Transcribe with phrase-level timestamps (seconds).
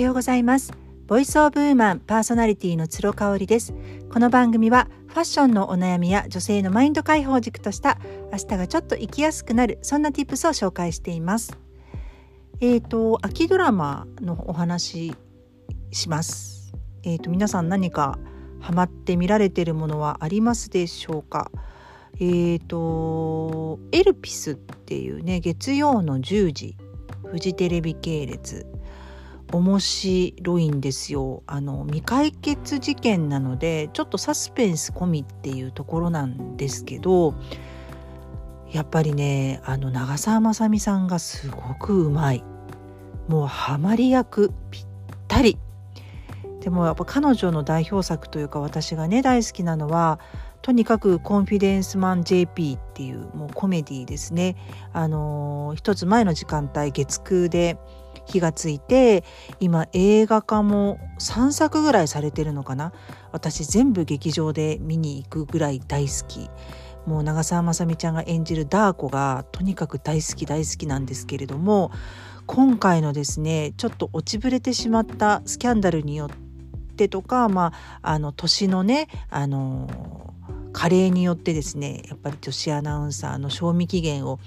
[0.00, 0.72] ようございます。
[1.06, 3.74] ボイスオブウーマンパーソナリティの鶴香織です。
[4.10, 7.98] この番組はファッションのお悩みや女性のマインド解放軸とした
[8.32, 11.58] 明日がちょっと生きやすくなるそんな tips を紹介しています。
[12.60, 15.14] えっ、ー、と秋ドラマのお話
[15.92, 16.72] します。
[17.02, 18.18] えっ、ー、と皆さん何か
[18.60, 21.50] ハマって見られてるものはありますでしょうか？
[22.14, 26.76] えーとエルピスっていうね月曜の10時
[27.26, 28.66] フジテレビ系列
[29.52, 31.42] 面白いんですよ。
[31.46, 37.34] あの未解決事件なのでちょっとサスペンス込みっていうところなんですけど
[38.70, 42.44] やっぱりねあの長澤まさみさんがすごくうまい。
[43.28, 44.86] もうハマり役ぴっ
[45.28, 45.58] たり。
[46.60, 50.20] でもやっぱ彼女の代表作というか私がね大好きなのは
[50.62, 54.56] とにかくコンフィデンスマン JP っていうもうコメディですね。
[54.92, 57.78] あのー、一つ前の時間帯月9で
[58.26, 59.24] 火がついて
[59.58, 62.92] 今映画化も3作ぐらいされてるのかな
[63.32, 66.48] 私全部劇場で見に行くぐらい大好き
[67.06, 71.90] もう長澤まさみちゃんが演じるダー子がとにかく大好き大好きなんですけれども
[72.46, 76.28] 今回のですねちょっと落ちぶれてしまったスキャンダルによっ
[76.96, 77.72] てとかま
[78.02, 80.34] ああの年のねあの
[80.72, 84.38] 加齢によってですねやっぱり女子アナウンサーの賞味期限を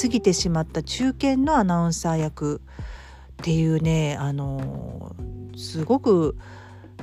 [0.00, 2.60] 過ぎてしまった中堅のアナウンサー役
[3.40, 5.14] っていうねあの
[5.56, 6.36] すごく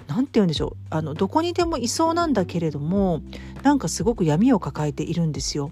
[0.07, 3.21] 何て言うんでしょうあのどこにでもいそうなんだけれども
[3.63, 5.71] なんかすごく闇を抱えているんですよ。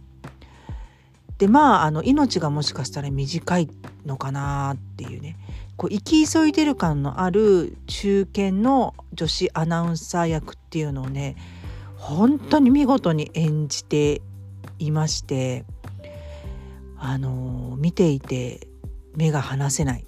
[1.37, 3.69] でまああの命がもしかしたら短い
[4.05, 5.37] のかなっていうね
[5.75, 11.35] こう生き急いでる感のある中堅の女子アナウンサー役っていうのをね
[12.05, 14.21] 本当に見事に演じて
[14.77, 15.65] いまして
[16.99, 18.67] あの見ていて
[19.15, 20.05] 目が離せない。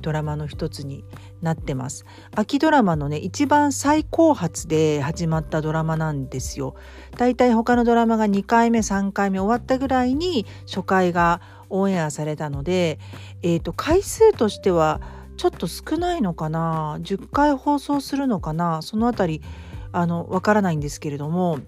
[0.00, 1.04] ドラマの一つに
[1.42, 2.04] なってます。
[2.36, 6.76] 秋ドラマのね一番最高発で始まったドラマなんですよ。
[7.16, 13.00] だいたい他のドラマが2回目3回目終わったぐらいに初回がオンエアされたので
[13.42, 15.00] えーと回数としては
[15.36, 16.98] ちょっと少ないのかな。
[17.00, 18.82] 10回放送するのかな。
[18.82, 19.42] そのあたり
[19.94, 21.60] あのわからないんですけれども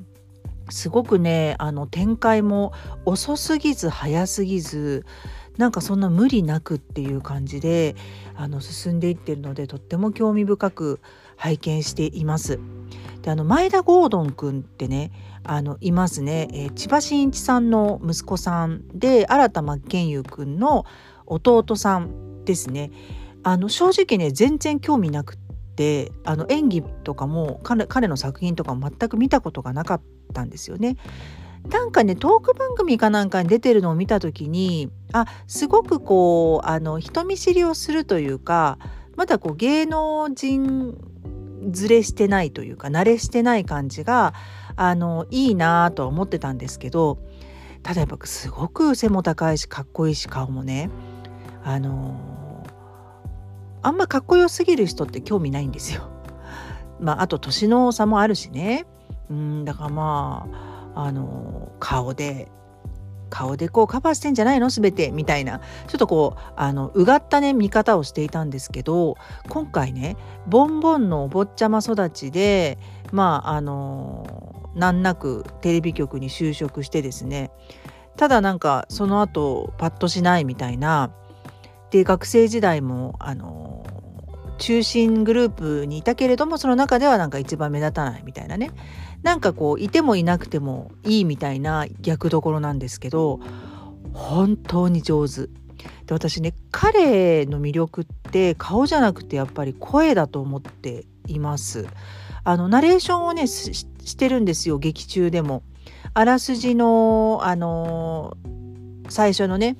[0.69, 2.73] すごくねあの展開も
[3.05, 5.07] 遅すぎず早すぎず
[5.59, 7.95] なんかそんな無理なくっていう感じで
[8.35, 11.01] あの進んでいってるのでとっても興味深く
[11.37, 12.59] 拝見しています。
[13.23, 15.13] であの前田ゴードン君ってね
[15.45, 20.85] あのいますね、えー、千葉真一さんの息子さんで新田真剣佑君の
[21.27, 22.91] 弟さんですね。
[23.43, 25.39] あの正直ね全然興味なく
[25.77, 30.01] ってあの演技とかも彼の作品とかも全く見たことがなかっ
[30.33, 30.97] たんですよね。
[31.69, 38.79] なんかねトーク番組かなんかに出てるのを見た時にあすごくこうあの人見知りをするというか
[39.17, 40.97] まだこう芸能人
[41.71, 44.33] ずれしてないというか慣れしてない感じが
[44.77, 47.19] あのいいなとは思ってたんですけど
[47.83, 50.89] ただやっぱすごく背も高いしかっこいいし顔もね
[51.65, 52.46] あの
[53.83, 56.03] あんまかっこよすぎる人って興味ないんですよ。
[57.01, 58.87] まあ、あと年の差もあるしね。
[59.31, 60.47] うんだからま
[60.95, 62.49] ああの顔で
[63.29, 64.69] 顔でこうカバーしてんじゃないの？
[64.69, 69.17] 全てみたいなちょっとこうあのうがったね見方をしていたんですけど
[69.49, 70.17] 今回ね
[70.47, 72.79] ボンボンのお坊ちゃま育ちで
[73.13, 77.51] まああの難なくテレビ局に就職してですね
[78.17, 81.11] ただなんかその後パッとしないみたいな
[81.91, 83.85] で学生時代もあの
[84.59, 88.71] 中心グループにいたけれどもその中ではなんか一番目立たないみたいなね
[89.23, 93.41] なんかこういてもいなくてもいいみたいな逆どころなんですけど
[94.13, 95.49] 本当に上手。
[96.07, 101.87] で私ね彼の魅力って顔じゃなくてやっぱり声だと思っています。
[102.45, 105.63] あのナレーションをねしてるんですよ劇中でも。
[106.15, 108.37] あらすじのあの
[109.09, 109.77] 最初のね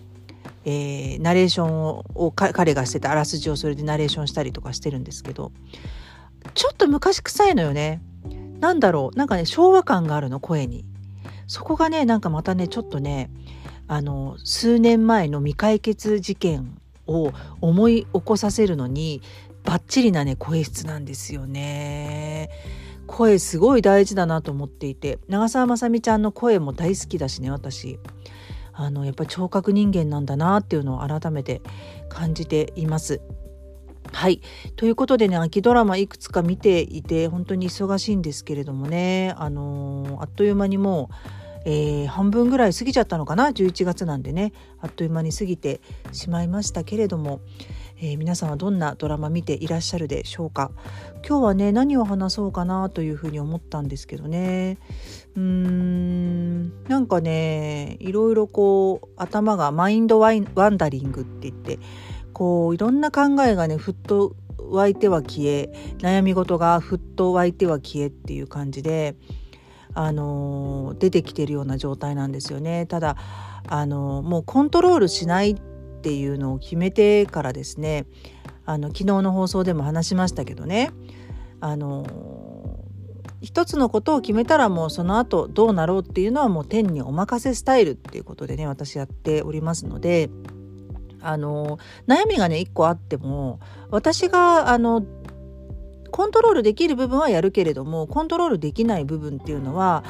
[0.69, 5.53] えー、ナレーションを彼がしてたあらすじをそれでナレーションしたりとかしてるんですけど
[6.55, 8.03] ちょっと昔臭いのよね。
[8.59, 10.85] なんだろうなんかね昭和感があるの声に。
[11.47, 13.31] そこがねなんかまたねちょっとね
[13.87, 19.23] あの数年前の未解決事件を思い起こさせるのに
[19.63, 22.51] バッチリなね声質なんですよね。
[23.07, 28.01] 声すごい大事だなと思っていて長澤まさみちゃんの声も大好きだしね私。
[28.77, 31.63] あのやっぱり聴覚人間なんだなっていうのを改めて
[32.09, 33.21] 感じています。
[34.13, 34.41] はい
[34.77, 44.53] ということでね秋ドラマいくつか見ていて本当に忙しいんですけれどもねあのー、あっという間にもう、えー、半分ぐらい過ぎちゃったのかな？11月なんでね。
[44.79, 45.81] あっという間に過ぎて
[46.13, 47.41] しまいましたけれども、
[48.01, 50.71] えー、皆さんはどんなドラマ見ていらっしゃるでしょうか？
[51.27, 54.79] 今日はね何を話そうかなというふうに思ったんですけどね。
[55.35, 61.81] うーんなんかねいろいろこう頭がマインドワンダリングって言って
[62.33, 69.17] こういろんな考えがねふっと湧いては消え悩み事がふっと湧いては消えっていう感じで
[69.99, 72.85] あの出てきてるような状態なんですよね。
[72.85, 73.17] ただ
[73.67, 75.55] あのもうコントロールしないっ
[76.03, 78.05] ていうのを決めてからですね
[78.67, 80.91] あの昨日の放送でも話しましたけどね
[81.61, 82.07] あの
[83.41, 90.29] 一つのことを決めたらもうその後どうなろうっていうのはもう天にお任せスタイルっていうことでね私やっておりますので
[91.23, 93.61] あの悩みがね一個あっても
[93.91, 95.05] 私があの
[96.17, 100.03] コントロールできる部分はやるけれどもコントロールできない部分っていうのは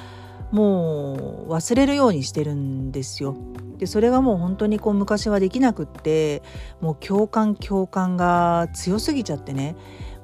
[0.52, 3.36] もう忘れるようにしてるんですよ。
[3.78, 6.44] でそれがもう本当にこう昔はできなくって
[6.80, 9.74] もう共感共感が強すぎちゃってね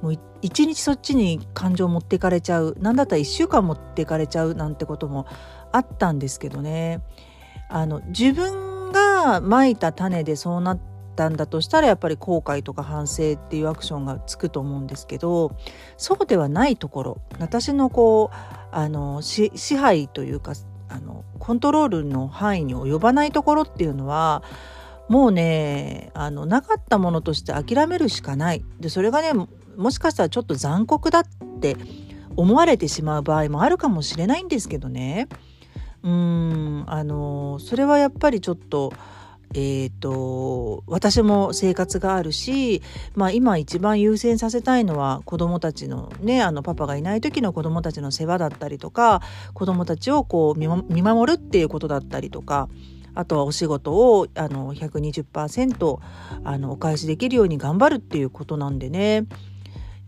[0.03, 5.27] もう一日そっちに感情持ってかれちゃう何だったら1週間持ってかれちゃうなんてことも
[5.73, 7.01] あったんですけどね
[7.69, 10.81] あの自分がまいた種でそうなっ
[11.15, 15.57] たんだとしたらやっぱり後悔とか反省っていうアクションがつくと思うんですけど
[15.97, 18.37] そうではないところ私のこう
[18.71, 20.55] あの支配というか
[20.89, 24.43] あのコントロールの範囲に及ばないところっていうのは
[25.09, 28.65] もうねあのなかったものとして諦めるしかない。
[28.81, 29.33] でそれがね
[29.77, 31.25] もしかしたらちょっと残酷だっ
[31.61, 31.77] て
[32.37, 35.29] 思われてしまう場合もあるかもしれないんですけどね。
[36.03, 38.93] うんあのそれはやっぱりちょっと
[39.55, 42.83] えーと、私も生活があるし、
[43.15, 49.21] まあ、今一番優先させたいのは子どもたちのねあのパパがいない時の子どもたちの世話だったりとか
[49.53, 52.69] 子どもたちをこう見守るっていうことだったりとか
[53.15, 55.99] あとはお仕事をあの120%
[56.45, 59.27] あのお返しできるように頑張るっていうことなんでね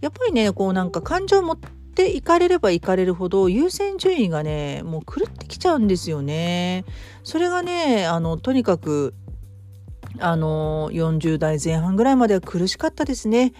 [0.00, 6.84] やっぱりねこうなんか感情を持っていかれればいかれるほど優先順位がねもう狂ってきちゃうんですよね。
[7.22, 9.14] それがねあのとにかく
[10.20, 13.52] あの40代前半ぐらいまでは苦しかったですね。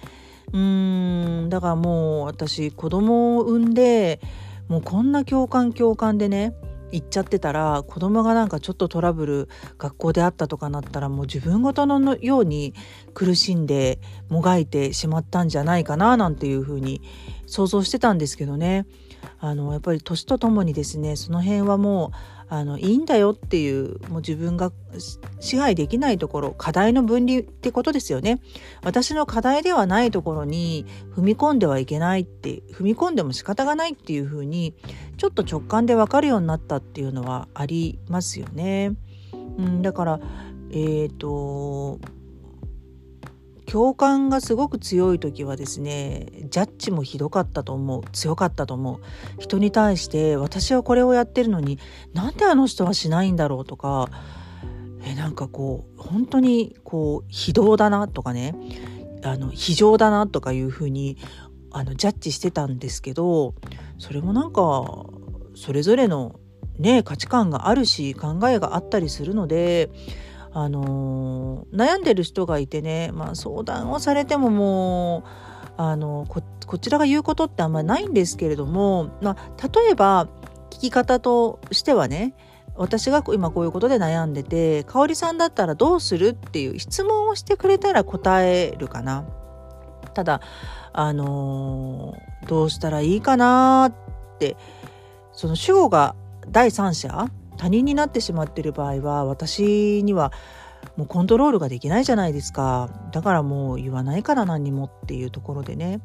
[0.52, 4.20] うんだからもう私子供を産んで
[4.68, 6.54] もうこんな共感共感でね
[6.92, 9.48] 行っちゃってたら子供がなんかちょっとトラブル
[9.78, 12.72] 学校であったとかなったらもう自分ごとのように
[13.14, 13.98] 苦しんで
[14.28, 17.00] もがいてしまったんじゃないかななんていうふうに
[17.46, 18.86] 想像してたんですけどね
[19.40, 24.72] あのやっぱり年とともにですねその辺はもうあのいいんだよっていうもう自分が
[25.40, 28.40] 支配できないところ課題の分離ってことですよね
[28.82, 34.74] 私の課題ではないところに踏み込んではいけないって踏み込んでも仕方がないっていうふうに
[35.16, 38.94] ちょっと直感で分かるようになったっていうのはありますよね。
[39.32, 40.20] うん、だから
[40.70, 42.00] え、ー、と
[43.74, 49.00] 共感がすごく強い時はですねジャッジもひどかったと思う強かったと思う。
[49.40, 51.80] 人に対して私はこれをやってるのに
[52.12, 54.10] なんであの人はしないんだろうとか
[55.04, 58.54] えなんかこう本当にこう非道だなとかね
[59.24, 61.16] あの非常だなとかいうふうに
[61.72, 63.56] あのジャッジしてたんですけど
[63.98, 64.84] それもなんか
[65.56, 66.38] それぞれの
[66.78, 69.90] ね価値観があるし考えがあったりするので
[70.54, 80.28] あの悩んでる人がいてね、まあ、相談をされてももうあのこちらが言うことってあんまりないんですけれども、まあ、例えば
[80.70, 82.34] 聞き方としてはね
[82.76, 89.26] 私が今こういうことで悩んでて香織さんだったらどうするっていう質問をしてくれたら答えるかな。
[90.12, 90.40] ただ
[90.92, 94.56] あの、どうしたらいいかなって
[95.32, 96.14] その主語が
[96.48, 100.32] 第三者他人になってしまってる場合は私には
[100.96, 106.00] もうコントロールができないじゃないですかだからもう言わないから何にもっていうところでね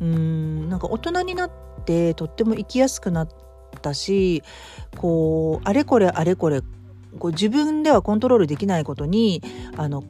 [0.00, 1.50] うんなんか大人になっ
[1.84, 3.28] てとっても生きやすくなっ
[3.80, 4.42] たし
[4.96, 6.62] こうあれこれあれこれ
[7.18, 9.42] こう自分ではコントロールできないことに
[9.76, 10.04] あの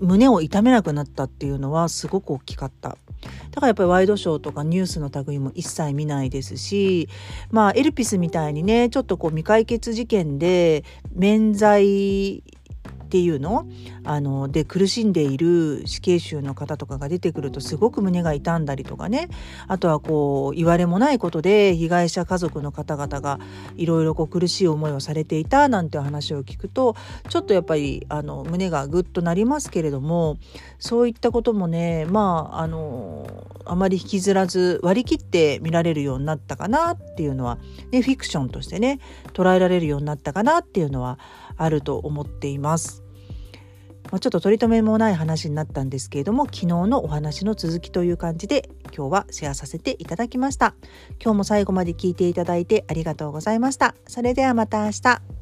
[0.00, 2.96] 胸を痛めなくなったっていうのはすごく大きかった。
[3.50, 7.08] だからやっぱりワイドショーとかニュースの類も一切見ないですし
[7.50, 12.42] まあエルピスみたいにねちょっとこう未解決事件で免罪
[13.16, 13.66] ていうの？
[14.04, 19.28] あので苦しんでいる死刑囚の方とかが出てくるとすごく胸が痛んだりとかね
[19.68, 23.40] あとはこう言われもないことで被害者家族の方々が
[23.76, 26.94] いろいろ苦しい思いをされていたなんて話を聞くと
[27.30, 30.36] ちょっとやっぱりあの胸がぐっとなりますけれども
[30.78, 33.26] そういったこともねまああの
[33.64, 37.58] あまり引きずらず割り切って見られるようになったかなっていうのは、
[37.90, 39.00] ね、フィクションとしてね
[39.32, 41.18] 捉えられるようになったかなっていうのは
[41.56, 43.05] あると思っています。
[44.10, 50.74] まあ、ちょっと取り留めもない話になったんですけれども昨日のお話の続きという感じで今日はシェアさせていただきました。
[51.22, 53.94] 今日も最後まで聞いていただいてありがとうございました。
[54.06, 55.35] それではまた明日。